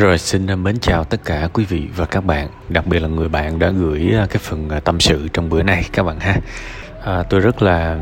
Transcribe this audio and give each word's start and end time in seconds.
Rồi 0.00 0.18
xin 0.18 0.62
mến 0.62 0.78
chào 0.78 1.04
tất 1.04 1.24
cả 1.24 1.48
quý 1.52 1.64
vị 1.64 1.88
và 1.96 2.06
các 2.06 2.24
bạn, 2.24 2.48
đặc 2.68 2.86
biệt 2.86 2.98
là 2.98 3.08
người 3.08 3.28
bạn 3.28 3.58
đã 3.58 3.70
gửi 3.70 4.12
à, 4.18 4.26
cái 4.30 4.38
phần 4.38 4.68
à, 4.68 4.80
tâm 4.80 5.00
sự 5.00 5.28
trong 5.28 5.48
bữa 5.48 5.62
nay 5.62 5.84
các 5.92 6.02
bạn 6.02 6.20
ha. 6.20 6.36
À, 7.04 7.22
tôi 7.22 7.40
rất 7.40 7.62
là 7.62 7.98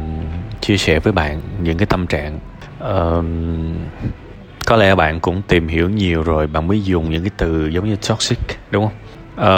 chia 0.61 0.77
sẻ 0.77 0.99
với 0.99 1.13
bạn 1.13 1.41
những 1.63 1.79
cái 1.79 1.87
tâm 1.87 2.07
trạng. 2.07 2.41
À, 2.81 2.99
có 4.67 4.77
lẽ 4.77 4.95
bạn 4.95 5.21
cũng 5.21 5.43
tìm 5.49 5.69
hiểu 5.69 5.91
nhiều 5.91 6.23
rồi, 6.23 6.47
bạn 6.47 6.69
mới 6.69 6.83
dùng 6.83 7.11
những 7.11 7.23
cái 7.23 7.31
từ 7.37 7.69
giống 7.69 7.89
như 7.89 7.96
toxic 8.09 8.39
đúng 8.71 8.89
không? 8.89 8.95
À, 9.37 9.57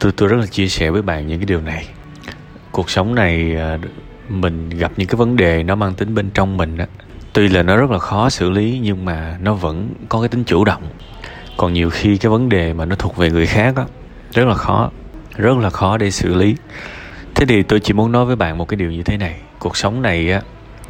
tôi 0.00 0.12
tôi 0.12 0.28
rất 0.28 0.36
là 0.36 0.46
chia 0.46 0.68
sẻ 0.68 0.90
với 0.90 1.02
bạn 1.02 1.26
những 1.26 1.38
cái 1.38 1.46
điều 1.46 1.60
này. 1.60 1.86
Cuộc 2.70 2.90
sống 2.90 3.14
này 3.14 3.56
à, 3.56 3.78
mình 4.28 4.68
gặp 4.68 4.92
những 4.96 5.08
cái 5.08 5.16
vấn 5.16 5.36
đề 5.36 5.62
nó 5.62 5.74
mang 5.74 5.94
tính 5.94 6.14
bên 6.14 6.30
trong 6.30 6.56
mình 6.56 6.76
á 6.78 6.86
tuy 7.32 7.48
là 7.48 7.62
nó 7.62 7.76
rất 7.76 7.90
là 7.90 7.98
khó 7.98 8.30
xử 8.30 8.50
lý 8.50 8.80
nhưng 8.82 9.04
mà 9.04 9.38
nó 9.42 9.54
vẫn 9.54 9.94
có 10.08 10.20
cái 10.20 10.28
tính 10.28 10.44
chủ 10.44 10.64
động 10.64 10.82
còn 11.62 11.72
nhiều 11.72 11.90
khi 11.90 12.16
cái 12.16 12.30
vấn 12.30 12.48
đề 12.48 12.72
mà 12.72 12.84
nó 12.84 12.96
thuộc 12.96 13.16
về 13.16 13.30
người 13.30 13.46
khác 13.46 13.76
á, 13.76 13.84
rất 14.32 14.44
là 14.44 14.54
khó, 14.54 14.90
rất 15.36 15.58
là 15.58 15.70
khó 15.70 15.96
để 15.96 16.10
xử 16.10 16.34
lý. 16.34 16.56
Thế 17.34 17.46
thì 17.46 17.62
tôi 17.62 17.80
chỉ 17.80 17.92
muốn 17.92 18.12
nói 18.12 18.24
với 18.24 18.36
bạn 18.36 18.58
một 18.58 18.68
cái 18.68 18.76
điều 18.76 18.90
như 18.90 19.02
thế 19.02 19.16
này. 19.16 19.36
Cuộc 19.58 19.76
sống 19.76 20.02
này 20.02 20.32
á, 20.32 20.40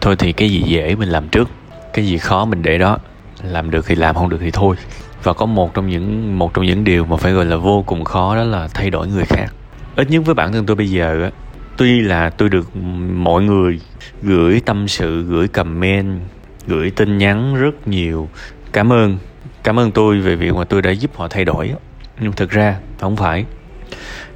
thôi 0.00 0.16
thì 0.16 0.32
cái 0.32 0.50
gì 0.50 0.62
dễ 0.66 0.94
mình 0.94 1.08
làm 1.08 1.28
trước, 1.28 1.50
cái 1.92 2.06
gì 2.06 2.18
khó 2.18 2.44
mình 2.44 2.62
để 2.62 2.78
đó. 2.78 2.98
Làm 3.42 3.70
được 3.70 3.86
thì 3.86 3.94
làm, 3.94 4.14
không 4.14 4.28
được 4.28 4.38
thì 4.40 4.50
thôi. 4.50 4.76
Và 5.22 5.32
có 5.32 5.46
một 5.46 5.74
trong 5.74 5.90
những, 5.90 6.38
một 6.38 6.54
trong 6.54 6.66
những 6.66 6.84
điều 6.84 7.04
mà 7.04 7.16
phải 7.16 7.32
gọi 7.32 7.44
là 7.44 7.56
vô 7.56 7.84
cùng 7.86 8.04
khó 8.04 8.36
đó 8.36 8.44
là 8.44 8.68
thay 8.74 8.90
đổi 8.90 9.08
người 9.08 9.24
khác. 9.24 9.54
Ít 9.96 10.10
nhất 10.10 10.22
với 10.24 10.34
bản 10.34 10.52
thân 10.52 10.66
tôi 10.66 10.76
bây 10.76 10.90
giờ 10.90 11.22
á, 11.22 11.30
tuy 11.76 12.00
là 12.00 12.30
tôi 12.30 12.48
được 12.48 12.76
mọi 13.14 13.42
người 13.42 13.80
gửi 14.22 14.60
tâm 14.64 14.88
sự, 14.88 15.22
gửi 15.22 15.48
comment, 15.48 16.20
gửi 16.66 16.90
tin 16.90 17.18
nhắn 17.18 17.54
rất 17.54 17.88
nhiều, 17.88 18.28
cảm 18.72 18.92
ơn 18.92 19.18
cảm 19.62 19.78
ơn 19.78 19.90
tôi 19.92 20.20
về 20.20 20.36
việc 20.36 20.54
mà 20.54 20.64
tôi 20.64 20.82
đã 20.82 20.90
giúp 20.90 21.10
họ 21.16 21.28
thay 21.28 21.44
đổi. 21.44 21.72
Nhưng 22.20 22.32
thực 22.32 22.50
ra, 22.50 22.76
không 23.00 23.16
phải. 23.16 23.44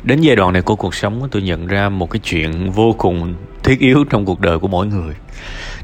Đến 0.02 0.20
giai 0.20 0.36
đoạn 0.36 0.52
này 0.52 0.62
của 0.62 0.76
cuộc 0.76 0.94
sống, 0.94 1.28
tôi 1.30 1.42
nhận 1.42 1.66
ra 1.66 1.88
một 1.88 2.10
cái 2.10 2.20
chuyện 2.24 2.70
vô 2.70 2.94
cùng 2.98 3.34
thiết 3.62 3.80
yếu 3.80 4.04
trong 4.10 4.24
cuộc 4.24 4.40
đời 4.40 4.58
của 4.58 4.68
mỗi 4.68 4.86
người. 4.86 5.14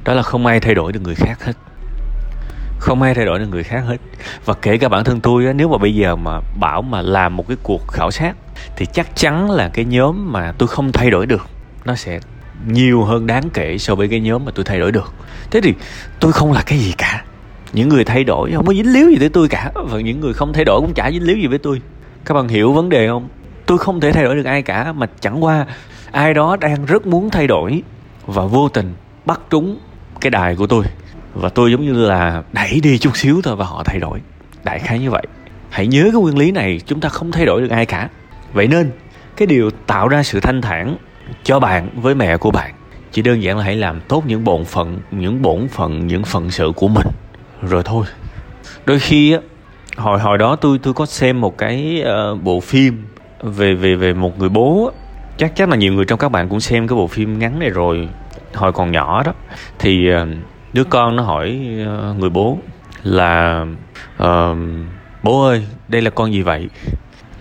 Đó 0.04 0.14
là 0.14 0.22
không 0.22 0.46
ai 0.46 0.60
thay 0.60 0.74
đổi 0.74 0.92
được 0.92 1.00
người 1.02 1.14
khác 1.14 1.44
hết. 1.44 1.52
Không 2.78 3.02
ai 3.02 3.14
thay 3.14 3.24
đổi 3.24 3.38
được 3.38 3.46
người 3.50 3.62
khác 3.62 3.80
hết. 3.86 3.96
Và 4.44 4.54
kể 4.62 4.78
cả 4.78 4.88
bản 4.88 5.04
thân 5.04 5.20
tôi 5.20 5.54
nếu 5.54 5.68
mà 5.68 5.78
bây 5.78 5.94
giờ 5.94 6.16
mà 6.16 6.40
bảo 6.60 6.82
mà 6.82 7.02
làm 7.02 7.36
một 7.36 7.48
cái 7.48 7.56
cuộc 7.62 7.88
khảo 7.88 8.10
sát, 8.10 8.36
thì 8.76 8.86
chắc 8.86 9.16
chắn 9.16 9.50
là 9.50 9.68
cái 9.68 9.84
nhóm 9.84 10.32
mà 10.32 10.52
tôi 10.58 10.68
không 10.68 10.92
thay 10.92 11.10
đổi 11.10 11.26
được, 11.26 11.46
nó 11.84 11.94
sẽ 11.94 12.20
nhiều 12.66 13.04
hơn 13.04 13.26
đáng 13.26 13.50
kể 13.54 13.78
so 13.78 13.94
với 13.94 14.08
cái 14.08 14.20
nhóm 14.20 14.44
mà 14.44 14.52
tôi 14.54 14.64
thay 14.64 14.78
đổi 14.78 14.92
được. 14.92 15.12
Thế 15.50 15.60
thì 15.60 15.74
tôi 16.20 16.32
không 16.32 16.52
là 16.52 16.62
cái 16.66 16.78
gì 16.78 16.94
cả 16.98 17.24
những 17.72 17.88
người 17.88 18.04
thay 18.04 18.24
đổi 18.24 18.52
không 18.52 18.66
có 18.66 18.74
dính 18.74 18.92
líu 18.92 19.10
gì 19.10 19.16
tới 19.20 19.28
tôi 19.28 19.48
cả. 19.48 19.70
Và 19.74 20.00
những 20.00 20.20
người 20.20 20.32
không 20.32 20.52
thay 20.52 20.64
đổi 20.64 20.80
cũng 20.80 20.94
chả 20.94 21.10
dính 21.10 21.22
líu 21.22 21.36
gì 21.36 21.46
với 21.46 21.58
tôi. 21.58 21.80
Các 22.24 22.34
bạn 22.34 22.48
hiểu 22.48 22.72
vấn 22.72 22.88
đề 22.88 23.08
không? 23.08 23.28
Tôi 23.66 23.78
không 23.78 24.00
thể 24.00 24.12
thay 24.12 24.24
đổi 24.24 24.36
được 24.36 24.44
ai 24.44 24.62
cả, 24.62 24.92
mà 24.92 25.06
chẳng 25.20 25.44
qua 25.44 25.66
ai 26.10 26.34
đó 26.34 26.56
đang 26.60 26.84
rất 26.84 27.06
muốn 27.06 27.30
thay 27.30 27.46
đổi 27.46 27.82
và 28.26 28.44
vô 28.46 28.68
tình 28.68 28.94
bắt 29.24 29.40
trúng 29.50 29.78
cái 30.20 30.30
đài 30.30 30.56
của 30.56 30.66
tôi. 30.66 30.84
Và 31.34 31.48
tôi 31.48 31.70
giống 31.70 31.82
như 31.82 31.92
là 31.92 32.42
đẩy 32.52 32.80
đi 32.82 32.98
chút 32.98 33.16
xíu 33.16 33.40
thôi 33.42 33.56
và 33.56 33.64
họ 33.64 33.82
thay 33.84 33.98
đổi. 33.98 34.20
Đại 34.64 34.78
khái 34.78 34.98
như 34.98 35.10
vậy. 35.10 35.22
Hãy 35.70 35.86
nhớ 35.86 36.02
cái 36.02 36.22
nguyên 36.22 36.38
lý 36.38 36.50
này, 36.50 36.80
chúng 36.86 37.00
ta 37.00 37.08
không 37.08 37.32
thay 37.32 37.46
đổi 37.46 37.62
được 37.62 37.70
ai 37.70 37.86
cả. 37.86 38.08
Vậy 38.52 38.66
nên, 38.66 38.90
cái 39.36 39.46
điều 39.46 39.70
tạo 39.70 40.08
ra 40.08 40.22
sự 40.22 40.40
thanh 40.40 40.62
thản 40.62 40.96
cho 41.44 41.60
bạn 41.60 41.88
với 41.94 42.14
mẹ 42.14 42.36
của 42.36 42.50
bạn 42.50 42.74
chỉ 43.12 43.22
đơn 43.22 43.42
giản 43.42 43.58
là 43.58 43.64
hãy 43.64 43.76
làm 43.76 44.00
tốt 44.08 44.22
những 44.26 44.44
bổn 44.44 44.64
phận, 44.64 44.98
những 45.10 45.42
bổn 45.42 45.68
phận, 45.68 46.06
những 46.06 46.24
phận 46.24 46.50
sự 46.50 46.72
của 46.76 46.88
mình 46.88 47.06
rồi 47.62 47.82
thôi. 47.82 48.04
Đôi 48.86 48.98
khi 48.98 49.32
á 49.32 49.38
hồi 49.96 50.18
hồi 50.18 50.38
đó 50.38 50.56
tôi 50.56 50.78
tôi 50.78 50.94
có 50.94 51.06
xem 51.06 51.40
một 51.40 51.58
cái 51.58 52.04
uh, 52.32 52.42
bộ 52.42 52.60
phim 52.60 53.04
về 53.42 53.74
về 53.74 53.94
về 53.94 54.12
một 54.12 54.38
người 54.38 54.48
bố 54.48 54.86
á. 54.86 54.98
chắc 55.36 55.56
chắc 55.56 55.68
là 55.68 55.76
nhiều 55.76 55.92
người 55.92 56.04
trong 56.04 56.18
các 56.18 56.28
bạn 56.28 56.48
cũng 56.48 56.60
xem 56.60 56.88
cái 56.88 56.96
bộ 56.96 57.06
phim 57.06 57.38
ngắn 57.38 57.58
này 57.58 57.70
rồi 57.70 58.08
hồi 58.54 58.72
còn 58.72 58.92
nhỏ 58.92 59.22
đó. 59.22 59.32
Thì 59.78 60.14
uh, 60.14 60.28
đứa 60.72 60.84
con 60.84 61.16
nó 61.16 61.22
hỏi 61.22 61.60
uh, 61.82 62.16
người 62.18 62.30
bố 62.30 62.58
là 63.02 63.66
uh, 64.22 64.56
bố 65.22 65.44
ơi 65.44 65.66
đây 65.88 66.02
là 66.02 66.10
con 66.10 66.32
gì 66.32 66.42
vậy? 66.42 66.68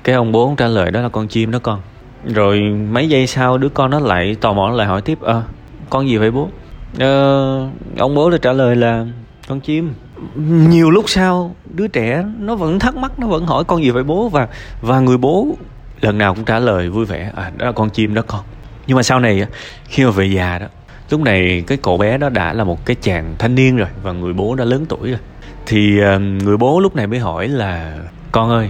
Cái 0.03 0.15
ông 0.15 0.31
bố 0.31 0.53
trả 0.57 0.67
lời 0.67 0.91
đó 0.91 1.01
là 1.01 1.09
con 1.09 1.27
chim 1.27 1.51
đó 1.51 1.59
con. 1.63 1.81
Rồi 2.25 2.59
mấy 2.91 3.09
giây 3.09 3.27
sau 3.27 3.57
đứa 3.57 3.69
con 3.69 3.91
nó 3.91 3.99
lại 3.99 4.35
tò 4.41 4.53
mò 4.53 4.69
nó 4.69 4.75
lại 4.75 4.87
hỏi 4.87 5.01
tiếp 5.01 5.21
à, 5.21 5.41
con 5.89 6.09
gì 6.09 6.17
vậy 6.17 6.31
bố? 6.31 6.49
Ờ, 6.99 7.69
ông 7.97 8.15
bố 8.15 8.29
đã 8.29 8.37
trả 8.41 8.53
lời 8.53 8.75
là 8.75 9.05
con 9.47 9.59
chim 9.59 9.93
nhiều 10.35 10.91
lúc 10.91 11.05
sau, 11.07 11.55
đứa 11.73 11.87
trẻ 11.87 12.23
nó 12.39 12.55
vẫn 12.55 12.79
thắc 12.79 12.95
mắc, 12.95 13.19
nó 13.19 13.27
vẫn 13.27 13.45
hỏi 13.45 13.63
con 13.63 13.83
gì 13.83 13.91
vậy 13.91 14.03
bố? 14.03 14.29
Và 14.29 14.47
và 14.81 14.99
người 14.99 15.17
bố 15.17 15.47
lần 16.01 16.17
nào 16.17 16.35
cũng 16.35 16.45
trả 16.45 16.59
lời 16.59 16.89
vui 16.89 17.05
vẻ 17.05 17.31
à 17.35 17.51
đó 17.57 17.65
là 17.65 17.71
con 17.71 17.89
chim 17.89 18.13
đó 18.13 18.21
con. 18.27 18.41
Nhưng 18.87 18.95
mà 18.95 19.03
sau 19.03 19.19
này 19.19 19.45
khi 19.87 20.05
mà 20.05 20.11
về 20.11 20.25
già 20.25 20.59
đó, 20.59 20.67
lúc 21.09 21.21
này 21.21 21.63
cái 21.67 21.77
cậu 21.81 21.97
bé 21.97 22.17
đó 22.17 22.29
đã 22.29 22.53
là 22.53 22.63
một 22.63 22.85
cái 22.85 22.95
chàng 23.01 23.35
thanh 23.39 23.55
niên 23.55 23.77
rồi 23.77 23.87
và 24.03 24.11
người 24.11 24.33
bố 24.33 24.55
đã 24.55 24.65
lớn 24.65 24.85
tuổi 24.89 25.09
rồi. 25.09 25.19
Thì 25.65 25.99
ờ, 25.99 26.19
người 26.19 26.57
bố 26.57 26.79
lúc 26.79 26.95
này 26.95 27.07
mới 27.07 27.19
hỏi 27.19 27.47
là, 27.47 27.97
con 28.31 28.49
ơi, 28.49 28.69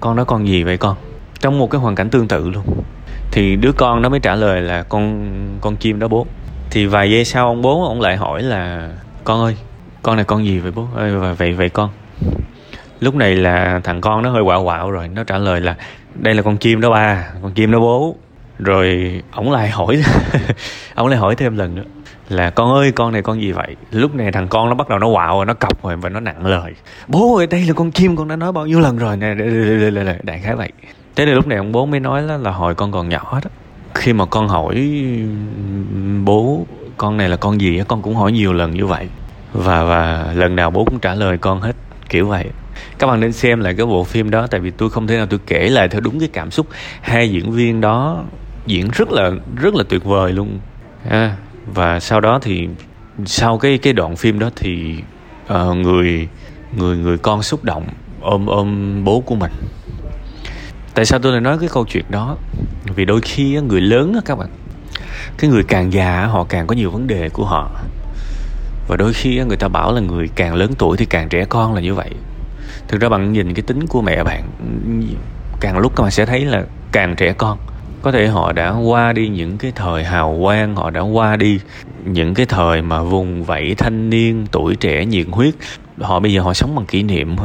con 0.00 0.16
đó 0.16 0.24
con 0.24 0.48
gì 0.48 0.62
vậy 0.62 0.76
con? 0.76 0.96
Trong 1.40 1.58
một 1.58 1.70
cái 1.70 1.80
hoàn 1.80 1.94
cảnh 1.94 2.10
tương 2.10 2.28
tự 2.28 2.50
luôn. 2.50 2.64
Thì 3.30 3.56
đứa 3.56 3.72
con 3.72 4.02
nó 4.02 4.08
mới 4.08 4.20
trả 4.20 4.34
lời 4.34 4.62
là, 4.62 4.82
con 4.82 5.28
con 5.60 5.76
chim 5.76 5.98
đó 5.98 6.08
bố. 6.08 6.26
Thì 6.70 6.86
vài 6.86 7.10
giây 7.10 7.24
sau, 7.24 7.46
ông 7.46 7.62
bố 7.62 7.88
ông 7.88 8.00
lại 8.00 8.16
hỏi 8.16 8.42
là, 8.42 8.90
con 9.24 9.40
ơi 9.40 9.56
con 10.02 10.16
này 10.16 10.24
con 10.24 10.44
gì 10.44 10.58
vậy 10.58 10.72
bố? 10.74 10.86
Ơi 10.96 11.34
vậy 11.38 11.52
vậy 11.52 11.68
con. 11.68 11.90
Lúc 13.00 13.14
này 13.14 13.36
là 13.36 13.80
thằng 13.84 14.00
con 14.00 14.22
nó 14.22 14.30
hơi 14.30 14.42
quạo 14.44 14.64
quạo 14.64 14.90
rồi 14.90 15.08
nó 15.08 15.24
trả 15.24 15.38
lời 15.38 15.60
là 15.60 15.76
đây 16.14 16.34
là 16.34 16.42
con 16.42 16.56
chim 16.56 16.80
đó 16.80 16.90
ba 16.90 17.24
con 17.42 17.52
chim 17.52 17.72
đó 17.72 17.80
bố. 17.80 18.16
Rồi 18.58 19.12
ổng 19.32 19.52
lại 19.52 19.70
hỏi 19.70 20.02
ổng 20.94 21.06
lại 21.06 21.18
hỏi 21.18 21.36
thêm 21.36 21.56
lần 21.56 21.74
nữa 21.74 21.84
là 22.28 22.50
con 22.50 22.74
ơi 22.74 22.92
con 22.92 23.12
này 23.12 23.22
con 23.22 23.40
gì 23.40 23.52
vậy? 23.52 23.76
Lúc 23.90 24.14
này 24.14 24.32
thằng 24.32 24.48
con 24.48 24.68
nó 24.68 24.74
bắt 24.74 24.88
đầu 24.88 24.98
nó 24.98 25.08
quạo 25.12 25.36
rồi 25.36 25.46
nó 25.46 25.54
cọc 25.54 25.84
rồi 25.84 25.96
và 25.96 26.08
nó 26.08 26.20
nặng 26.20 26.46
lời. 26.46 26.72
Bố 27.08 27.36
ơi 27.36 27.46
đây 27.46 27.64
là 27.64 27.72
con 27.72 27.90
chim 27.90 28.16
con 28.16 28.28
đã 28.28 28.36
nói 28.36 28.52
bao 28.52 28.66
nhiêu 28.66 28.80
lần 28.80 28.96
rồi? 28.96 29.16
Nè 29.16 29.34
đại 30.22 30.38
khái 30.38 30.54
vậy. 30.54 30.72
Thế 31.16 31.26
thì 31.26 31.32
lúc 31.32 31.46
này 31.46 31.58
ông 31.58 31.72
bố 31.72 31.86
mới 31.86 32.00
nói 32.00 32.22
là, 32.22 32.36
là 32.36 32.50
hồi 32.50 32.74
con 32.74 32.92
còn 32.92 33.08
nhỏ 33.08 33.40
đó. 33.44 33.50
Khi 33.94 34.12
mà 34.12 34.24
con 34.26 34.48
hỏi 34.48 34.88
bố 36.24 36.66
con 36.96 37.16
này 37.16 37.28
là 37.28 37.36
con 37.36 37.60
gì 37.60 37.82
con 37.88 38.02
cũng 38.02 38.14
hỏi 38.14 38.32
nhiều 38.32 38.52
lần 38.52 38.70
như 38.70 38.86
vậy 38.86 39.08
và 39.52 39.84
và 39.84 40.32
lần 40.34 40.56
nào 40.56 40.70
bố 40.70 40.84
cũng 40.84 40.98
trả 40.98 41.14
lời 41.14 41.38
con 41.38 41.60
hết 41.60 41.76
kiểu 42.08 42.26
vậy. 42.26 42.46
Các 42.98 43.06
bạn 43.06 43.20
nên 43.20 43.32
xem 43.32 43.60
lại 43.60 43.74
cái 43.74 43.86
bộ 43.86 44.04
phim 44.04 44.30
đó 44.30 44.46
tại 44.46 44.60
vì 44.60 44.70
tôi 44.70 44.90
không 44.90 45.06
thể 45.06 45.16
nào 45.16 45.26
tôi 45.26 45.40
kể 45.46 45.68
lại 45.68 45.88
theo 45.88 46.00
đúng 46.00 46.20
cái 46.20 46.28
cảm 46.32 46.50
xúc. 46.50 46.66
Hai 47.00 47.30
diễn 47.30 47.50
viên 47.50 47.80
đó 47.80 48.24
diễn 48.66 48.90
rất 48.92 49.12
là 49.12 49.30
rất 49.56 49.74
là 49.74 49.84
tuyệt 49.88 50.04
vời 50.04 50.32
luôn. 50.32 50.58
À, 51.08 51.36
và 51.66 52.00
sau 52.00 52.20
đó 52.20 52.38
thì 52.42 52.68
sau 53.26 53.58
cái 53.58 53.78
cái 53.78 53.92
đoạn 53.92 54.16
phim 54.16 54.38
đó 54.38 54.50
thì 54.56 54.96
uh, 55.54 55.76
người 55.76 56.28
người 56.76 56.96
người 56.96 57.18
con 57.18 57.42
xúc 57.42 57.64
động 57.64 57.86
ôm 58.20 58.46
ôm 58.46 59.00
bố 59.04 59.20
của 59.20 59.34
mình. 59.34 59.52
Tại 60.94 61.04
sao 61.04 61.18
tôi 61.18 61.32
lại 61.32 61.40
nói 61.40 61.58
cái 61.58 61.68
câu 61.72 61.84
chuyện 61.84 62.04
đó? 62.08 62.36
Vì 62.84 63.04
đôi 63.04 63.20
khi 63.20 63.60
người 63.60 63.80
lớn 63.80 64.20
các 64.24 64.38
bạn 64.38 64.48
cái 65.38 65.50
người 65.50 65.62
càng 65.68 65.92
già 65.92 66.26
họ 66.26 66.44
càng 66.44 66.66
có 66.66 66.74
nhiều 66.74 66.90
vấn 66.90 67.06
đề 67.06 67.28
của 67.28 67.44
họ 67.44 67.70
và 68.88 68.96
đôi 68.96 69.12
khi 69.12 69.44
người 69.44 69.56
ta 69.56 69.68
bảo 69.68 69.92
là 69.92 70.00
người 70.00 70.28
càng 70.34 70.54
lớn 70.54 70.72
tuổi 70.78 70.96
thì 70.96 71.04
càng 71.04 71.28
trẻ 71.28 71.44
con 71.44 71.74
là 71.74 71.80
như 71.80 71.94
vậy. 71.94 72.10
Thực 72.88 73.00
ra 73.00 73.08
bạn 73.08 73.32
nhìn 73.32 73.54
cái 73.54 73.62
tính 73.62 73.86
của 73.86 74.02
mẹ 74.02 74.24
bạn, 74.24 74.42
càng 75.60 75.78
lúc 75.78 75.92
các 75.96 76.02
bạn 76.02 76.10
sẽ 76.10 76.26
thấy 76.26 76.44
là 76.44 76.64
càng 76.92 77.16
trẻ 77.16 77.32
con. 77.32 77.58
Có 78.02 78.12
thể 78.12 78.26
họ 78.26 78.52
đã 78.52 78.70
qua 78.70 79.12
đi 79.12 79.28
những 79.28 79.58
cái 79.58 79.72
thời 79.74 80.04
hào 80.04 80.38
quang, 80.42 80.76
họ 80.76 80.90
đã 80.90 81.00
qua 81.00 81.36
đi 81.36 81.60
những 82.04 82.34
cái 82.34 82.46
thời 82.46 82.82
mà 82.82 83.02
vùng 83.02 83.44
vẫy 83.44 83.74
thanh 83.74 84.10
niên, 84.10 84.46
tuổi 84.52 84.76
trẻ 84.76 85.04
nhiệt 85.04 85.26
huyết. 85.30 85.54
Họ 86.00 86.20
bây 86.20 86.32
giờ 86.32 86.42
họ 86.42 86.54
sống 86.54 86.74
bằng 86.74 86.86
kỷ 86.86 87.02
niệm. 87.02 87.36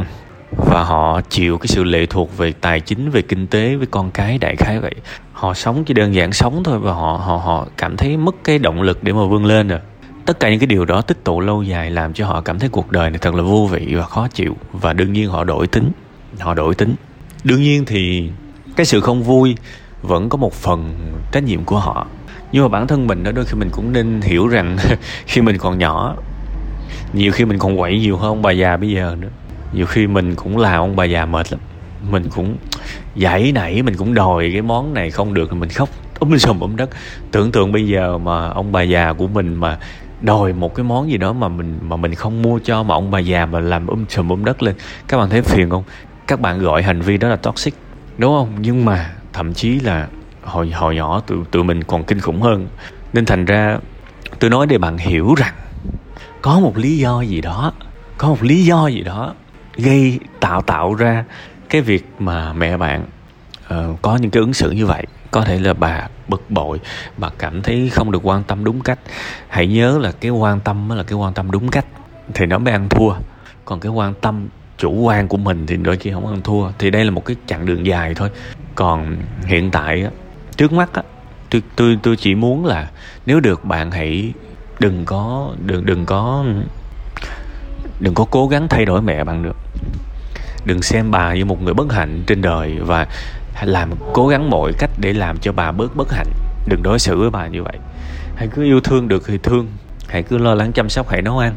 Và 0.57 0.83
họ 0.83 1.21
chịu 1.29 1.57
cái 1.57 1.67
sự 1.67 1.83
lệ 1.83 2.05
thuộc 2.05 2.37
về 2.37 2.53
tài 2.61 2.79
chính, 2.79 3.09
về 3.09 3.21
kinh 3.21 3.47
tế 3.47 3.75
với 3.75 3.87
con 3.91 4.11
cái, 4.11 4.37
đại 4.37 4.55
khái 4.55 4.79
vậy. 4.79 4.95
Họ 5.33 5.53
sống 5.53 5.83
chỉ 5.85 5.93
đơn 5.93 6.15
giản 6.15 6.33
sống 6.33 6.63
thôi 6.63 6.79
và 6.79 6.93
họ 6.93 7.21
họ 7.25 7.37
họ 7.37 7.67
cảm 7.77 7.97
thấy 7.97 8.17
mất 8.17 8.35
cái 8.43 8.59
động 8.59 8.81
lực 8.81 9.03
để 9.03 9.13
mà 9.13 9.25
vươn 9.25 9.45
lên 9.45 9.67
rồi 9.67 9.79
tất 10.25 10.39
cả 10.39 10.49
những 10.49 10.59
cái 10.59 10.67
điều 10.67 10.85
đó 10.85 11.01
tích 11.01 11.23
tụ 11.23 11.39
lâu 11.39 11.63
dài 11.63 11.91
làm 11.91 12.13
cho 12.13 12.27
họ 12.27 12.41
cảm 12.41 12.59
thấy 12.59 12.69
cuộc 12.69 12.91
đời 12.91 13.09
này 13.09 13.19
thật 13.19 13.35
là 13.35 13.43
vô 13.43 13.67
vị 13.71 13.93
và 13.95 14.03
khó 14.03 14.27
chịu. 14.27 14.57
Và 14.71 14.93
đương 14.93 15.13
nhiên 15.13 15.29
họ 15.29 15.43
đổi 15.43 15.67
tính. 15.67 15.91
Họ 16.39 16.53
đổi 16.53 16.75
tính. 16.75 16.95
Đương 17.43 17.61
nhiên 17.61 17.85
thì 17.85 18.29
cái 18.75 18.85
sự 18.85 19.01
không 19.01 19.23
vui 19.23 19.55
vẫn 20.01 20.29
có 20.29 20.37
một 20.37 20.53
phần 20.53 20.93
trách 21.31 21.43
nhiệm 21.43 21.63
của 21.63 21.79
họ. 21.79 22.07
Nhưng 22.51 22.63
mà 22.63 22.69
bản 22.69 22.87
thân 22.87 23.07
mình 23.07 23.23
đó, 23.23 23.31
đôi 23.31 23.45
khi 23.45 23.55
mình 23.55 23.69
cũng 23.71 23.93
nên 23.93 24.21
hiểu 24.21 24.47
rằng 24.47 24.77
khi 25.25 25.41
mình 25.41 25.57
còn 25.57 25.77
nhỏ, 25.77 26.15
nhiều 27.13 27.31
khi 27.31 27.45
mình 27.45 27.59
còn 27.59 27.77
quậy 27.77 27.99
nhiều 27.99 28.17
hơn 28.17 28.29
ông 28.29 28.41
bà 28.41 28.51
già 28.51 28.77
bây 28.77 28.89
giờ 28.89 29.15
nữa. 29.19 29.29
Nhiều 29.73 29.85
khi 29.85 30.07
mình 30.07 30.35
cũng 30.35 30.57
là 30.57 30.75
ông 30.75 30.95
bà 30.95 31.05
già 31.05 31.25
mệt 31.25 31.51
lắm. 31.51 31.61
Mình 32.11 32.29
cũng 32.35 32.57
giải 33.15 33.51
nảy, 33.51 33.81
mình 33.81 33.95
cũng 33.97 34.13
đòi 34.13 34.49
cái 34.51 34.61
món 34.61 34.93
này 34.93 35.11
không 35.11 35.33
được 35.33 35.49
thì 35.51 35.57
mình 35.57 35.69
khóc 35.69 35.89
ấm 36.19 36.39
sùm 36.39 36.59
ốm 36.59 36.75
đất. 36.75 36.89
Tưởng 37.31 37.51
tượng 37.51 37.71
bây 37.71 37.87
giờ 37.87 38.17
mà 38.17 38.49
ông 38.49 38.71
bà 38.71 38.81
già 38.81 39.13
của 39.13 39.27
mình 39.27 39.55
mà 39.55 39.79
đòi 40.23 40.53
một 40.53 40.75
cái 40.75 40.83
món 40.83 41.09
gì 41.09 41.17
đó 41.17 41.33
mà 41.33 41.47
mình 41.47 41.79
mà 41.81 41.95
mình 41.95 42.15
không 42.15 42.41
mua 42.41 42.59
cho 42.63 42.83
mà 42.83 42.95
ông 42.95 43.11
bà 43.11 43.19
già 43.19 43.45
mà 43.45 43.59
làm 43.59 43.87
um 43.87 44.05
sùm 44.09 44.29
um 44.29 44.43
đất 44.45 44.63
lên. 44.63 44.75
Các 45.07 45.17
bạn 45.17 45.29
thấy 45.29 45.41
phiền 45.41 45.69
không? 45.69 45.83
Các 46.27 46.39
bạn 46.39 46.59
gọi 46.59 46.83
hành 46.83 47.01
vi 47.01 47.17
đó 47.17 47.27
là 47.27 47.35
toxic 47.35 47.73
đúng 48.17 48.35
không? 48.37 48.55
Nhưng 48.59 48.85
mà 48.85 49.11
thậm 49.33 49.53
chí 49.53 49.79
là 49.79 50.07
hồi 50.43 50.71
hồi 50.71 50.95
nhỏ 50.95 51.21
tụi 51.27 51.37
tụi 51.51 51.63
mình 51.63 51.83
còn 51.83 52.03
kinh 52.03 52.19
khủng 52.19 52.41
hơn. 52.41 52.67
Nên 53.13 53.25
thành 53.25 53.45
ra 53.45 53.77
tôi 54.39 54.49
nói 54.49 54.67
để 54.67 54.77
bạn 54.77 54.97
hiểu 54.97 55.35
rằng 55.35 55.53
có 56.41 56.59
một 56.59 56.77
lý 56.77 56.97
do 56.97 57.21
gì 57.21 57.41
đó 57.41 57.73
có 58.17 58.29
một 58.29 58.43
lý 58.43 58.65
do 58.65 58.87
gì 58.87 59.01
đó 59.01 59.33
gây 59.75 60.19
tạo 60.39 60.61
tạo 60.61 60.93
ra 60.93 61.23
cái 61.69 61.81
việc 61.81 62.05
mà 62.19 62.53
mẹ 62.53 62.77
bạn 62.77 63.05
uh, 63.73 64.01
có 64.01 64.15
những 64.15 64.31
cái 64.31 64.41
ứng 64.41 64.53
xử 64.53 64.71
như 64.71 64.85
vậy 64.85 65.05
có 65.33 65.41
thể 65.41 65.59
là 65.59 65.73
bà 65.73 66.07
bực 66.27 66.43
bội, 66.49 66.79
bà 67.17 67.29
cảm 67.37 67.61
thấy 67.61 67.89
không 67.89 68.11
được 68.11 68.19
quan 68.23 68.43
tâm 68.43 68.63
đúng 68.63 68.81
cách. 68.81 68.99
Hãy 69.47 69.67
nhớ 69.67 69.97
là 70.01 70.11
cái 70.11 70.31
quan 70.31 70.59
tâm 70.59 70.89
là 70.89 71.03
cái 71.03 71.17
quan 71.17 71.33
tâm 71.33 71.51
đúng 71.51 71.69
cách 71.69 71.85
thì 72.33 72.45
nó 72.45 72.57
mới 72.57 72.73
ăn 72.73 72.89
thua. 72.89 73.13
Còn 73.65 73.79
cái 73.79 73.91
quan 73.91 74.13
tâm 74.13 74.47
chủ 74.77 74.91
quan 74.91 75.27
của 75.27 75.37
mình 75.37 75.65
thì 75.67 75.77
đôi 75.77 75.97
khi 75.97 76.11
không 76.11 76.27
ăn 76.27 76.41
thua. 76.41 76.71
Thì 76.79 76.89
đây 76.89 77.05
là 77.05 77.11
một 77.11 77.25
cái 77.25 77.35
chặng 77.47 77.65
đường 77.65 77.85
dài 77.85 78.13
thôi. 78.15 78.29
Còn 78.75 79.17
hiện 79.45 79.71
tại 79.71 80.07
trước 80.57 80.73
mắt 80.73 80.93
á, 80.93 81.03
tôi 81.49 81.61
tôi 81.75 81.97
tôi 82.03 82.15
chỉ 82.15 82.35
muốn 82.35 82.65
là 82.65 82.89
nếu 83.25 83.39
được 83.39 83.65
bạn 83.65 83.91
hãy 83.91 84.33
đừng 84.79 85.05
có, 85.05 85.53
đừng 85.65 85.85
đừng 85.85 86.05
có 86.05 86.45
đừng 87.99 88.13
có 88.13 88.25
cố 88.31 88.47
gắng 88.47 88.67
thay 88.67 88.85
đổi 88.85 89.01
mẹ 89.01 89.23
bạn 89.23 89.43
được. 89.43 89.55
Đừng 90.65 90.81
xem 90.81 91.11
bà 91.11 91.33
như 91.33 91.45
một 91.45 91.61
người 91.61 91.73
bất 91.73 91.93
hạnh 91.93 92.23
trên 92.27 92.41
đời 92.41 92.79
và 92.79 93.07
làm, 93.61 93.89
cố 94.13 94.27
gắng 94.27 94.49
mọi 94.49 94.73
cách 94.77 94.89
để 94.97 95.13
làm 95.13 95.37
cho 95.37 95.51
bà 95.51 95.71
bớt 95.71 95.95
bất 95.95 96.11
hạnh. 96.11 96.27
Đừng 96.67 96.83
đối 96.83 96.99
xử 96.99 97.17
với 97.17 97.29
bà 97.29 97.47
như 97.47 97.63
vậy. 97.63 97.77
Hãy 98.35 98.47
cứ 98.47 98.63
yêu 98.63 98.79
thương 98.79 99.07
được 99.07 99.23
thì 99.27 99.37
thương. 99.37 99.67
Hãy 100.07 100.23
cứ 100.23 100.37
lo 100.37 100.55
lắng 100.55 100.71
chăm 100.71 100.89
sóc, 100.89 101.09
hãy 101.09 101.21
nấu 101.21 101.39
ăn. 101.39 101.53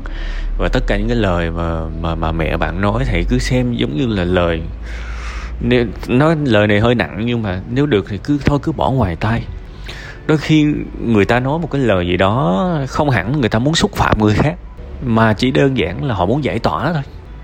Và 0.59 0.69
tất 0.73 0.83
cả 0.87 0.97
những 0.97 1.09
cái 1.09 1.17
lời 1.17 1.51
mà 1.51 1.81
mà 2.01 2.15
mà 2.15 2.33
mẹ 2.33 2.57
bạn 2.57 2.81
nói 2.81 3.05
hãy 3.07 3.25
cứ 3.29 3.39
xem 3.39 3.75
giống 3.75 3.97
như 3.97 4.07
là 4.07 4.25
lời 4.25 4.63
nếu, 5.61 5.85
nói 6.09 6.37
lời 6.45 6.67
này 6.67 6.81
hơi 6.81 6.95
nặng 6.95 7.23
nhưng 7.25 7.43
mà 7.43 7.61
nếu 7.71 7.87
được 7.87 8.07
thì 8.09 8.19
cứ, 8.19 8.39
thôi 8.45 8.59
cứ 8.63 8.73
bỏ 8.73 8.91
ngoài 8.91 9.17
tai 9.17 9.43
đôi 10.27 10.39
khi 10.39 10.67
người 11.01 11.25
ta 11.25 11.41
nói 11.41 11.59
một 11.59 11.71
cái 11.71 11.81
lời 11.81 12.07
gì 12.07 12.17
đó 12.17 12.71
không 12.89 13.11
hẳn 13.11 13.41
người 13.41 13.49
ta 13.49 13.59
muốn 13.59 13.75
xúc 13.75 13.95
phạm 13.95 14.19
người 14.21 14.35
khác, 14.35 14.55
mà 15.05 15.33
chỉ 15.33 15.51
đơn 15.51 15.77
giản 15.77 16.05
là 16.05 16.15
họ 16.15 16.27
muốn 16.27 16.45
giải 16.45 16.59
tỏa 16.59 16.93
thôi. 16.93 17.03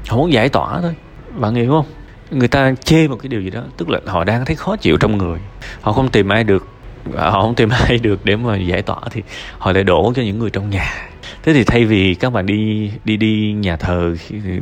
Họ 0.09 0.17
muốn 0.17 0.33
giải 0.33 0.49
tỏa 0.49 0.81
thôi. 0.83 0.95
Bạn 1.37 1.55
hiểu 1.55 1.71
không? 1.71 1.87
Người 2.33 2.49
ta 2.49 2.75
chê 2.85 3.09
một 3.09 3.17
cái 3.23 3.29
điều 3.29 3.41
gì 3.41 3.51
đó, 3.51 3.63
tức 3.77 3.91
là 3.91 4.01
họ 4.07 4.25
đang 4.25 4.45
thấy 4.45 4.57
khó 4.57 4.77
chịu 4.77 4.97
trong 4.97 5.19
người. 5.19 5.39
Họ 5.81 5.93
không 5.93 6.09
tìm 6.09 6.29
ai 6.29 6.45
được, 6.45 6.67
họ 7.15 7.43
không 7.43 7.55
tìm 7.55 7.69
ai 7.89 7.99
được 7.99 8.25
để 8.25 8.37
mà 8.37 8.57
giải 8.57 8.83
tỏa 8.83 9.01
thì 9.11 9.23
họ 9.59 9.73
lại 9.73 9.85
đổ 9.85 10.13
cho 10.17 10.23
những 10.23 10.39
người 10.39 10.51
trong 10.51 10.71
nhà. 10.71 11.09
Thế 11.43 11.53
thì 11.53 11.65
thay 11.65 11.85
vì 11.85 12.15
các 12.15 12.33
bạn 12.33 12.47
đi 12.47 12.91
đi 13.05 13.17
đi 13.17 13.53
nhà 13.53 13.77
thờ, 13.77 14.15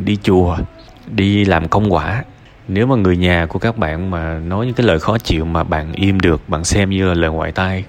đi 0.04 0.18
chùa, 0.22 0.56
đi 1.06 1.44
làm 1.44 1.68
công 1.68 1.92
quả, 1.92 2.24
nếu 2.68 2.86
mà 2.86 2.96
người 2.96 3.16
nhà 3.16 3.46
của 3.46 3.58
các 3.58 3.78
bạn 3.78 4.10
mà 4.10 4.38
nói 4.38 4.66
những 4.66 4.74
cái 4.74 4.86
lời 4.86 5.00
khó 5.00 5.18
chịu 5.18 5.44
mà 5.44 5.64
bạn 5.64 5.92
im 5.92 6.20
được, 6.20 6.48
bạn 6.48 6.64
xem 6.64 6.90
như 6.90 7.08
là 7.08 7.14
lời 7.14 7.30
ngoại 7.30 7.52
tai, 7.52 7.84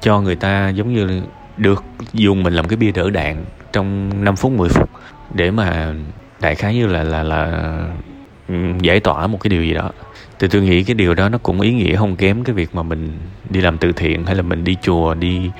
cho 0.00 0.20
người 0.20 0.36
ta 0.36 0.68
giống 0.68 0.94
như 0.94 1.22
được 1.56 1.84
dùng 2.12 2.42
mình 2.42 2.54
làm 2.54 2.68
cái 2.68 2.76
bia 2.76 2.92
đỡ 2.92 3.10
đạn 3.10 3.44
trong 3.72 4.10
5 4.24 4.36
phút 4.36 4.52
10 4.52 4.68
phút, 4.68 4.90
để 5.34 5.50
mà 5.50 5.94
đại 6.40 6.54
khái 6.54 6.74
như 6.74 6.86
là 6.86 7.02
là 7.02 7.22
là 7.22 7.72
Ừ, 8.48 8.54
giải 8.82 9.00
tỏa 9.00 9.26
một 9.26 9.38
cái 9.40 9.48
điều 9.48 9.62
gì 9.62 9.74
đó. 9.74 9.90
Thì 10.38 10.48
tôi 10.48 10.62
nghĩ 10.62 10.82
cái 10.84 10.94
điều 10.94 11.14
đó 11.14 11.28
nó 11.28 11.38
cũng 11.38 11.60
ý 11.60 11.72
nghĩa 11.72 11.96
không 11.96 12.16
kém 12.16 12.44
cái 12.44 12.54
việc 12.54 12.74
mà 12.74 12.82
mình 12.82 13.12
đi 13.50 13.60
làm 13.60 13.78
từ 13.78 13.92
thiện 13.92 14.26
hay 14.26 14.34
là 14.34 14.42
mình 14.42 14.64
đi 14.64 14.76
chùa, 14.82 15.14
đi 15.14 15.50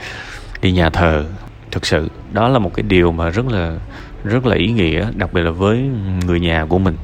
đi 0.63 0.73
nhà 0.73 0.91
thờ. 0.91 1.25
Thực 1.71 1.87
sự, 1.87 2.09
đó 2.33 2.49
là 2.49 2.59
một 2.59 2.75
cái 2.75 2.83
điều 2.83 3.13
mà 3.13 3.31
rất 3.31 3.47
là 3.47 3.77
rất 4.25 4.47
là 4.47 4.57
ý 4.57 4.71
nghĩa, 4.71 5.07
đặc 5.17 5.33
biệt 5.33 5.41
là 5.41 5.51
với 5.51 5.91
người 6.27 6.41
nhà 6.41 6.67
của 6.69 6.79
mình. 6.79 6.97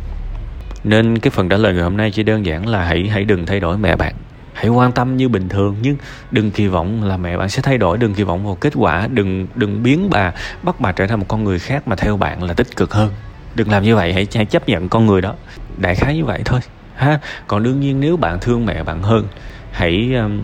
Nên 0.85 1.19
cái 1.19 1.31
phần 1.31 1.49
trả 1.49 1.57
lời 1.57 1.75
ngày 1.75 1.83
hôm 1.83 1.97
nay 1.97 2.11
chỉ 2.11 2.23
đơn 2.23 2.47
giản 2.47 2.69
là 2.69 2.85
hãy 2.85 3.09
hãy 3.09 3.25
đừng 3.25 3.47
thay 3.47 3.61
đổi 3.61 3.79
mẹ 3.79 3.97
bạn. 3.97 4.15
Hãy 4.53 4.69
quan 4.69 4.93
tâm 4.93 5.17
như 5.17 5.29
bình 5.29 5.49
thường, 5.49 5.77
nhưng 5.83 5.97
đừng 6.31 6.51
kỳ 6.51 6.67
vọng 6.67 7.05
là 7.05 7.17
mẹ 7.17 7.37
bạn 7.37 7.49
sẽ 7.49 7.63
thay 7.63 7.79
đổi. 7.79 7.99
Đừng 7.99 8.15
kỳ 8.15 8.23
vọng 8.23 8.47
vào 8.47 8.55
kết 8.55 8.73
quả, 8.77 9.09
đừng 9.13 9.47
đừng 9.55 9.83
biến 9.83 10.11
bà, 10.11 10.33
bắt 10.63 10.81
bà 10.81 10.93
trở 10.93 11.07
thành 11.07 11.19
một 11.19 11.27
con 11.29 11.45
người 11.45 11.59
khác 11.59 11.89
mà 11.89 11.97
theo 11.97 12.17
bạn 12.17 12.43
là 12.43 12.55
tích 12.55 12.77
cực 12.77 12.93
hơn 12.93 13.11
đừng 13.55 13.71
làm 13.71 13.83
như 13.83 13.97
vậy 13.97 14.13
hãy, 14.13 14.27
hãy 14.35 14.45
chấp 14.45 14.69
nhận 14.69 14.89
con 14.89 15.07
người 15.07 15.21
đó. 15.21 15.35
Đại 15.77 15.95
khái 15.95 16.17
như 16.17 16.25
vậy 16.25 16.43
thôi 16.45 16.61
ha? 16.95 17.21
Còn 17.47 17.63
đương 17.63 17.81
nhiên 17.81 18.01
nếu 18.01 18.17
bạn 18.17 18.39
thương 18.41 18.67
mẹ 18.67 18.83
bạn 18.83 19.03
hơn 19.03 19.29
hãy 19.73 20.15
um, 20.15 20.41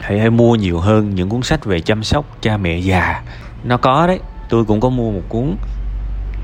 hãy 0.00 0.18
hãy 0.18 0.30
mua 0.30 0.54
nhiều 0.54 0.78
hơn 0.78 1.14
những 1.14 1.28
cuốn 1.28 1.42
sách 1.42 1.64
về 1.64 1.80
chăm 1.80 2.02
sóc 2.02 2.36
cha 2.40 2.56
mẹ 2.56 2.78
già. 2.78 3.22
Nó 3.64 3.76
có 3.76 4.06
đấy 4.06 4.20
tôi 4.48 4.64
cũng 4.64 4.80
có 4.80 4.88
mua 4.88 5.10
một 5.10 5.22
cuốn. 5.28 5.56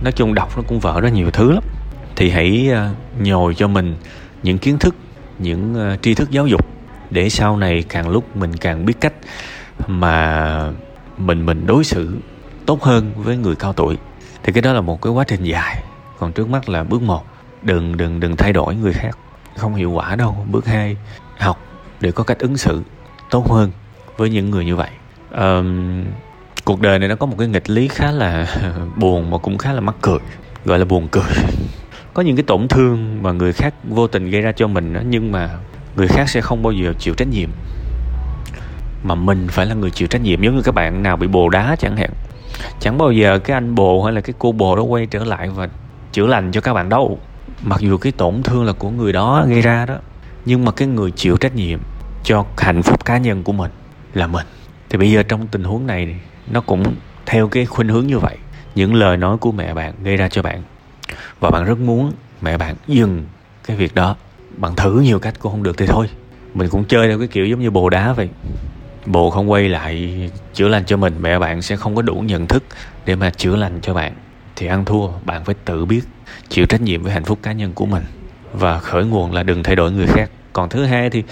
Nói 0.02 0.12
chung 0.12 0.34
đọc 0.34 0.56
nó 0.56 0.62
cũng 0.68 0.80
vỡ 0.80 1.00
ra 1.00 1.08
nhiều 1.08 1.30
thứ 1.30 1.52
lắm. 1.52 1.62
Thì 2.16 2.30
hãy 2.30 2.70
uh, 2.72 3.22
nhồi 3.22 3.54
cho 3.54 3.68
mình 3.68 3.96
những 4.42 4.58
kiến 4.58 4.78
thức 4.78 4.94
những 5.38 5.92
uh, 5.94 6.02
tri 6.02 6.14
thức 6.14 6.30
giáo 6.30 6.46
dục 6.46 6.66
để 7.10 7.28
sau 7.28 7.56
này 7.56 7.84
càng 7.88 8.08
lúc 8.08 8.36
mình 8.36 8.56
càng 8.56 8.86
biết 8.86 9.00
cách 9.00 9.12
mà 9.86 10.72
mình 11.18 11.46
mình 11.46 11.66
đối 11.66 11.84
xử 11.84 12.18
tốt 12.66 12.82
hơn 12.82 13.12
với 13.16 13.36
người 13.36 13.54
cao 13.56 13.72
tuổi. 13.72 13.96
Thì 14.42 14.52
cái 14.52 14.62
đó 14.62 14.72
là 14.72 14.80
một 14.80 15.02
cái 15.02 15.12
quá 15.12 15.24
trình 15.28 15.44
dài 15.44 15.82
còn 16.18 16.32
trước 16.32 16.48
mắt 16.48 16.68
là 16.68 16.84
bước 16.84 17.02
một. 17.02 17.24
Đừng 17.62 17.96
đừng 17.96 18.20
đừng 18.20 18.36
thay 18.36 18.52
đổi 18.52 18.74
người 18.74 18.92
khác. 18.92 19.18
Không 19.56 19.74
hiệu 19.74 19.90
quả 19.90 20.16
đâu. 20.16 20.46
Bước 20.50 20.66
hai 20.66 20.96
học 21.38 21.60
để 22.00 22.12
có 22.12 22.24
cách 22.24 22.38
ứng 22.38 22.56
xử 22.56 22.82
tốt 23.30 23.50
hơn 23.50 23.70
với 24.16 24.30
những 24.30 24.50
người 24.50 24.64
như 24.64 24.76
vậy. 24.76 24.90
Um, 25.30 26.04
cuộc 26.64 26.80
đời 26.80 26.98
này 26.98 27.08
nó 27.08 27.16
có 27.16 27.26
một 27.26 27.36
cái 27.38 27.48
nghịch 27.48 27.70
lý 27.70 27.88
khá 27.88 28.10
là 28.10 28.46
buồn 28.96 29.30
mà 29.30 29.38
cũng 29.38 29.58
khá 29.58 29.72
là 29.72 29.80
mắc 29.80 29.94
cười. 30.00 30.18
Gọi 30.64 30.78
là 30.78 30.84
buồn 30.84 31.08
cười. 31.08 31.24
Có 32.14 32.22
những 32.22 32.36
cái 32.36 32.42
tổn 32.42 32.68
thương 32.68 33.22
mà 33.22 33.32
người 33.32 33.52
khác 33.52 33.74
vô 33.88 34.06
tình 34.06 34.30
gây 34.30 34.40
ra 34.40 34.52
cho 34.52 34.66
mình 34.66 34.92
đó, 34.92 35.00
nhưng 35.08 35.32
mà 35.32 35.50
người 35.96 36.08
khác 36.08 36.28
sẽ 36.28 36.40
không 36.40 36.62
bao 36.62 36.72
giờ 36.72 36.92
chịu 36.98 37.14
trách 37.14 37.28
nhiệm. 37.28 37.48
Mà 39.02 39.14
mình 39.14 39.48
phải 39.50 39.66
là 39.66 39.74
người 39.74 39.90
chịu 39.90 40.08
trách 40.08 40.22
nhiệm 40.22 40.42
giống 40.42 40.56
như 40.56 40.62
các 40.62 40.74
bạn 40.74 41.02
nào 41.02 41.16
bị 41.16 41.26
bồ 41.26 41.48
đá 41.48 41.76
chẳng 41.78 41.96
hạn. 41.96 42.10
Chẳng 42.80 42.98
bao 42.98 43.12
giờ 43.12 43.38
cái 43.38 43.54
anh 43.54 43.74
bồ 43.74 44.04
hay 44.04 44.12
là 44.12 44.20
cái 44.20 44.34
cô 44.38 44.52
bồ 44.52 44.76
đó 44.76 44.82
quay 44.82 45.06
trở 45.06 45.24
lại 45.24 45.48
và 45.48 45.68
chữa 46.16 46.26
lành 46.26 46.52
cho 46.52 46.60
các 46.60 46.74
bạn 46.74 46.88
đâu. 46.88 47.18
Mặc 47.62 47.80
dù 47.80 47.98
cái 47.98 48.12
tổn 48.12 48.42
thương 48.42 48.64
là 48.64 48.72
của 48.72 48.90
người 48.90 49.12
đó 49.12 49.44
gây 49.48 49.60
ra 49.60 49.86
đó, 49.86 49.96
nhưng 50.44 50.64
mà 50.64 50.72
cái 50.72 50.88
người 50.88 51.10
chịu 51.10 51.36
trách 51.36 51.54
nhiệm 51.54 51.78
cho 52.24 52.44
hạnh 52.58 52.82
phúc 52.82 53.04
cá 53.04 53.18
nhân 53.18 53.42
của 53.42 53.52
mình 53.52 53.70
là 54.14 54.26
mình. 54.26 54.46
Thì 54.88 54.98
bây 54.98 55.10
giờ 55.10 55.22
trong 55.22 55.46
tình 55.46 55.64
huống 55.64 55.86
này 55.86 56.16
nó 56.50 56.60
cũng 56.60 56.94
theo 57.26 57.48
cái 57.48 57.66
khuynh 57.66 57.88
hướng 57.88 58.06
như 58.06 58.18
vậy. 58.18 58.36
Những 58.74 58.94
lời 58.94 59.16
nói 59.16 59.36
của 59.36 59.52
mẹ 59.52 59.74
bạn 59.74 59.94
gây 60.02 60.16
ra 60.16 60.28
cho 60.28 60.42
bạn. 60.42 60.62
Và 61.40 61.50
bạn 61.50 61.64
rất 61.64 61.78
muốn 61.78 62.12
mẹ 62.42 62.56
bạn 62.56 62.76
dừng 62.86 63.24
cái 63.66 63.76
việc 63.76 63.94
đó. 63.94 64.16
Bạn 64.56 64.76
thử 64.76 65.00
nhiều 65.00 65.18
cách 65.18 65.34
cũng 65.38 65.52
không 65.52 65.62
được 65.62 65.78
thì 65.78 65.86
thôi. 65.86 66.06
Mình 66.54 66.68
cũng 66.68 66.84
chơi 66.84 67.08
theo 67.08 67.18
cái 67.18 67.28
kiểu 67.28 67.46
giống 67.46 67.60
như 67.60 67.70
bồ 67.70 67.90
đá 67.90 68.12
vậy. 68.12 68.28
Bồ 69.06 69.30
không 69.30 69.50
quay 69.50 69.68
lại 69.68 70.30
chữa 70.54 70.68
lành 70.68 70.84
cho 70.84 70.96
mình, 70.96 71.14
mẹ 71.20 71.38
bạn 71.38 71.62
sẽ 71.62 71.76
không 71.76 71.96
có 71.96 72.02
đủ 72.02 72.14
nhận 72.14 72.46
thức 72.46 72.64
để 73.04 73.16
mà 73.16 73.30
chữa 73.30 73.56
lành 73.56 73.78
cho 73.82 73.94
bạn 73.94 74.14
thì 74.56 74.66
ăn 74.66 74.84
thua 74.84 75.08
bạn 75.24 75.44
phải 75.44 75.54
tự 75.64 75.84
biết 75.84 76.02
chịu 76.48 76.66
trách 76.66 76.80
nhiệm 76.80 77.02
với 77.02 77.12
hạnh 77.12 77.24
phúc 77.24 77.38
cá 77.42 77.52
nhân 77.52 77.72
của 77.74 77.86
mình. 77.86 78.02
Và 78.52 78.78
khởi 78.78 79.04
nguồn 79.04 79.32
là 79.32 79.42
đừng 79.42 79.62
thay 79.62 79.76
đổi 79.76 79.92
người 79.92 80.06
khác. 80.06 80.30
Còn 80.52 80.68
thứ 80.68 80.84
hai 80.84 81.10
thì 81.10 81.22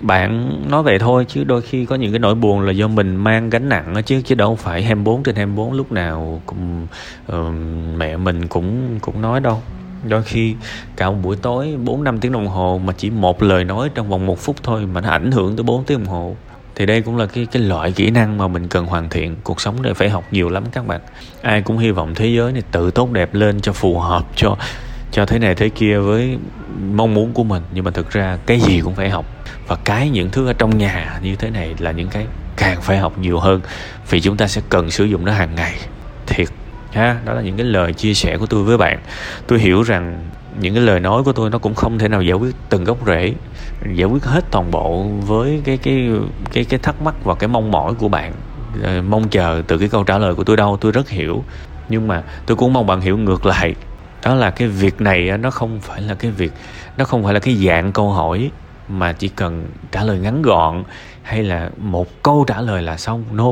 bạn 0.00 0.60
nói 0.70 0.82
vậy 0.82 0.98
thôi 0.98 1.24
chứ 1.28 1.44
đôi 1.44 1.62
khi 1.62 1.86
có 1.86 1.96
những 1.96 2.12
cái 2.12 2.18
nỗi 2.18 2.34
buồn 2.34 2.60
là 2.60 2.72
do 2.72 2.88
mình 2.88 3.16
mang 3.16 3.50
gánh 3.50 3.68
nặng 3.68 3.94
chứ 4.06 4.22
chứ 4.24 4.34
đâu 4.34 4.56
phải 4.56 4.82
24 4.82 5.22
trên 5.22 5.36
24 5.36 5.72
lúc 5.72 5.92
nào 5.92 6.42
cũng 6.46 6.86
uh, 7.32 7.54
mẹ 7.96 8.16
mình 8.16 8.46
cũng 8.46 8.98
cũng 9.00 9.22
nói 9.22 9.40
đâu. 9.40 9.62
Đôi 10.08 10.22
khi 10.22 10.54
cả 10.96 11.10
một 11.10 11.16
buổi 11.22 11.36
tối 11.36 11.76
4 11.84 12.04
5 12.04 12.20
tiếng 12.20 12.32
đồng 12.32 12.46
hồ 12.46 12.80
mà 12.84 12.92
chỉ 12.92 13.10
một 13.10 13.42
lời 13.42 13.64
nói 13.64 13.90
trong 13.94 14.08
vòng 14.08 14.26
một 14.26 14.38
phút 14.38 14.56
thôi 14.62 14.86
mà 14.86 15.00
nó 15.00 15.08
ảnh 15.08 15.30
hưởng 15.30 15.56
tới 15.56 15.64
4 15.64 15.84
tiếng 15.84 15.98
đồng 15.98 16.08
hồ 16.12 16.36
thì 16.74 16.86
đây 16.86 17.02
cũng 17.02 17.16
là 17.16 17.26
cái 17.26 17.46
cái 17.46 17.62
loại 17.62 17.92
kỹ 17.92 18.10
năng 18.10 18.38
mà 18.38 18.48
mình 18.48 18.68
cần 18.68 18.86
hoàn 18.86 19.08
thiện. 19.08 19.36
Cuộc 19.42 19.60
sống 19.60 19.82
này 19.82 19.94
phải 19.94 20.10
học 20.10 20.24
nhiều 20.30 20.48
lắm 20.48 20.64
các 20.72 20.86
bạn. 20.86 21.00
Ai 21.42 21.62
cũng 21.62 21.78
hy 21.78 21.90
vọng 21.90 22.14
thế 22.14 22.26
giới 22.26 22.52
này 22.52 22.62
tự 22.72 22.90
tốt 22.90 23.12
đẹp 23.12 23.34
lên 23.34 23.60
cho 23.60 23.72
phù 23.72 23.98
hợp, 23.98 24.24
cho 24.36 24.56
cho 25.10 25.26
thế 25.26 25.38
này 25.38 25.54
thế 25.54 25.68
kia 25.68 25.98
với 25.98 26.38
mong 26.92 27.14
muốn 27.14 27.32
của 27.32 27.44
mình. 27.44 27.62
Nhưng 27.74 27.84
mà 27.84 27.90
thực 27.90 28.10
ra 28.10 28.38
cái 28.46 28.60
gì 28.60 28.80
cũng 28.80 28.94
phải 28.94 29.10
học. 29.10 29.26
Và 29.66 29.76
cái 29.84 30.10
những 30.10 30.30
thứ 30.30 30.46
ở 30.46 30.52
trong 30.52 30.78
nhà 30.78 31.20
như 31.22 31.36
thế 31.36 31.50
này 31.50 31.74
là 31.78 31.90
những 31.90 32.08
cái 32.08 32.26
càng 32.56 32.80
phải 32.82 32.98
học 32.98 33.18
nhiều 33.18 33.38
hơn. 33.38 33.60
Vì 34.10 34.20
chúng 34.20 34.36
ta 34.36 34.46
sẽ 34.46 34.62
cần 34.68 34.90
sử 34.90 35.04
dụng 35.04 35.24
nó 35.24 35.32
hàng 35.32 35.54
ngày. 35.54 35.74
Thiệt, 36.26 36.48
ha, 36.92 37.16
đó 37.24 37.32
là 37.32 37.42
những 37.42 37.56
cái 37.56 37.66
lời 37.66 37.92
chia 37.92 38.14
sẻ 38.14 38.36
của 38.36 38.46
tôi 38.46 38.62
với 38.62 38.78
bạn. 38.78 39.00
Tôi 39.46 39.58
hiểu 39.58 39.82
rằng 39.82 40.30
những 40.60 40.74
cái 40.74 40.82
lời 40.82 41.00
nói 41.00 41.22
của 41.22 41.32
tôi 41.32 41.50
nó 41.50 41.58
cũng 41.58 41.74
không 41.74 41.98
thể 41.98 42.08
nào 42.08 42.22
giải 42.22 42.34
quyết 42.34 42.54
từng 42.68 42.84
gốc 42.84 42.98
rễ 43.06 43.34
giải 43.94 44.08
quyết 44.08 44.24
hết 44.24 44.44
toàn 44.50 44.70
bộ 44.70 45.02
với 45.26 45.62
cái 45.64 45.76
cái 45.76 46.10
cái 46.52 46.64
cái 46.64 46.78
thắc 46.82 47.02
mắc 47.02 47.14
và 47.24 47.34
cái 47.34 47.48
mong 47.48 47.70
mỏi 47.70 47.94
của 47.94 48.08
bạn. 48.08 48.32
Ờ, 48.82 49.02
mong 49.02 49.28
chờ 49.28 49.62
từ 49.66 49.78
cái 49.78 49.88
câu 49.88 50.04
trả 50.04 50.18
lời 50.18 50.34
của 50.34 50.44
tôi 50.44 50.56
đâu, 50.56 50.76
tôi 50.80 50.92
rất 50.92 51.08
hiểu. 51.08 51.44
Nhưng 51.88 52.08
mà 52.08 52.22
tôi 52.46 52.56
cũng 52.56 52.72
mong 52.72 52.86
bạn 52.86 53.00
hiểu 53.00 53.18
ngược 53.18 53.46
lại. 53.46 53.74
Đó 54.24 54.34
là 54.34 54.50
cái 54.50 54.68
việc 54.68 55.00
này 55.00 55.38
nó 55.38 55.50
không 55.50 55.80
phải 55.80 56.02
là 56.02 56.14
cái 56.14 56.30
việc, 56.30 56.52
nó 56.96 57.04
không 57.04 57.24
phải 57.24 57.34
là 57.34 57.40
cái 57.40 57.54
dạng 57.54 57.92
câu 57.92 58.10
hỏi 58.10 58.50
mà 58.88 59.12
chỉ 59.12 59.28
cần 59.28 59.66
trả 59.92 60.04
lời 60.04 60.18
ngắn 60.18 60.42
gọn 60.42 60.84
hay 61.22 61.42
là 61.42 61.70
một 61.76 62.22
câu 62.22 62.44
trả 62.48 62.60
lời 62.60 62.82
là 62.82 62.96
xong. 62.96 63.24
No, 63.32 63.48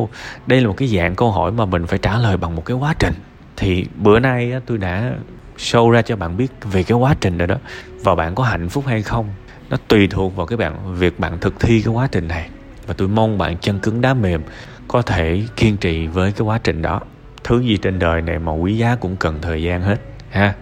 đây 0.46 0.60
là 0.60 0.66
một 0.68 0.75
cái 0.76 0.88
dạng 0.88 1.14
câu 1.14 1.30
hỏi 1.30 1.52
mà 1.52 1.64
mình 1.64 1.87
phải 1.87 1.99
trả 1.99 2.18
lời 2.18 2.37
bằng 2.37 2.56
một 2.56 2.64
cái 2.64 2.76
quá 2.76 2.94
trình. 2.99 3.14
Thì 3.56 3.87
bữa 3.96 4.18
nay 4.18 4.52
tôi 4.66 4.78
đã 4.78 5.12
show 5.58 5.90
ra 5.90 6.02
cho 6.02 6.16
bạn 6.16 6.37
biết 6.37 6.52
về 6.62 6.82
cái 6.82 6.99
quá 6.99 7.14
trình 7.20 7.38
rồi 7.38 7.46
đó. 7.46 7.56
Và 8.04 8.14
bạn 8.14 8.34
có 8.34 8.44
hạnh 8.44 8.68
phúc 8.68 8.84
hay 8.87 9.02
không? 9.02 9.26
Nó 9.71 9.77
tùy 9.89 10.09
thuộc 10.09 10.37
vào 10.37 10.47
cái 10.47 10.57
bạn, 10.57 10.95
việc 10.95 11.21
bạn 11.21 11.39
thực 11.41 11.61
thi 11.61 11.83
cái 11.83 11.95
quá 11.95 12.09
trình 12.12 12.29
này. 12.29 12.49
Và 12.87 12.95
tôi 12.95 13.09
mong 13.09 13.39
bạn 13.39 13.59
chân 13.59 13.79
cứng 13.79 14.00
đá 14.00 14.15
mềm 14.15 14.43
có 14.89 15.03
thể 15.03 15.43
kiên 15.57 15.77
trì 15.77 16.07
với 16.07 16.33
cái 16.33 16.47
quá 16.47 16.59
trình 16.65 16.83
đó. 16.83 17.00
Thứ 17.45 17.61
gì 17.61 17.77
trên 17.77 17.99
đời 17.99 18.23
này 18.23 18.39
mà 18.39 18.53
quý 18.53 18.77
giá 18.77 18.97
cũng 18.97 19.17
cần 19.17 19.39
thời 19.43 19.62
gian 19.62 19.83
hết, 19.83 19.97
ha? 20.31 20.55